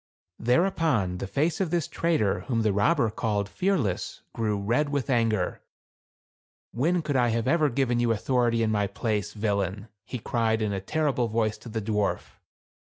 [0.39, 5.61] Thereupon the face of this trader whom the robber called Fearless grew red with anger.
[6.71, 10.73] "When could I have ever given you authority in my place, villain?" he cried in
[10.73, 12.39] a terrible voice to the dwarf.